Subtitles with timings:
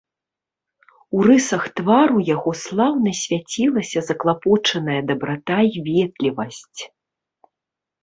[1.17, 6.81] У рысах твару яго слаўна свяцілася заклапочаная дабрата і ветлівасць.